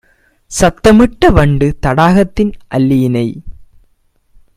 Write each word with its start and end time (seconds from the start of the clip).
சத்தமிட்ட 0.51 1.29
வண்டு 1.29 1.67
தடாகத்தின் 1.85 2.53
அல்லியினை 2.67 3.27